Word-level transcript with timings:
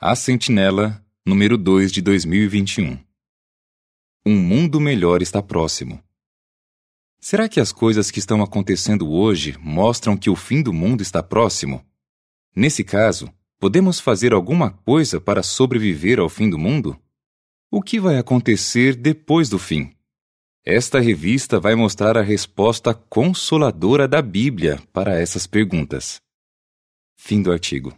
A 0.00 0.16
Sentinela, 0.16 1.02
número 1.24 1.56
2 1.56 1.92
de 1.92 2.02
2021. 2.02 2.98
Um 4.26 4.36
mundo 4.36 4.80
melhor 4.80 5.22
está 5.22 5.40
próximo. 5.40 6.02
Será 7.20 7.48
que 7.48 7.60
as 7.60 7.72
coisas 7.72 8.10
que 8.10 8.18
estão 8.18 8.42
acontecendo 8.42 9.08
hoje 9.08 9.56
mostram 9.60 10.16
que 10.16 10.28
o 10.28 10.34
fim 10.34 10.62
do 10.62 10.72
mundo 10.72 11.00
está 11.00 11.22
próximo? 11.22 11.82
Nesse 12.54 12.82
caso, 12.82 13.32
podemos 13.58 14.00
fazer 14.00 14.34
alguma 14.34 14.72
coisa 14.72 15.20
para 15.20 15.44
sobreviver 15.44 16.18
ao 16.18 16.28
fim 16.28 16.50
do 16.50 16.58
mundo? 16.58 17.00
O 17.70 17.80
que 17.80 18.00
vai 18.00 18.18
acontecer 18.18 18.96
depois 18.96 19.48
do 19.48 19.60
fim? 19.60 19.94
Esta 20.64 20.98
revista 20.98 21.60
vai 21.60 21.76
mostrar 21.76 22.18
a 22.18 22.22
resposta 22.22 22.92
consoladora 22.92 24.08
da 24.08 24.20
Bíblia 24.20 24.82
para 24.92 25.18
essas 25.18 25.46
perguntas. 25.46 26.20
Fim 27.16 27.40
do 27.40 27.52
artigo. 27.52 27.96